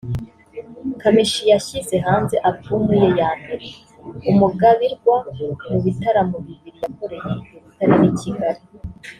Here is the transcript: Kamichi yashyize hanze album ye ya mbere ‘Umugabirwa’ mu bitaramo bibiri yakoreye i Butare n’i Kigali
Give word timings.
Kamichi 1.01 1.41
yashyize 1.51 1.95
hanze 2.05 2.35
album 2.49 2.83
ye 3.01 3.07
ya 3.19 3.29
mbere 3.39 3.67
‘Umugabirwa’ 4.31 5.15
mu 5.69 5.77
bitaramo 5.85 6.37
bibiri 6.45 6.77
yakoreye 6.83 7.31
i 7.37 7.57
Butare 7.63 7.95
n’i 8.01 8.11
Kigali 8.19 8.61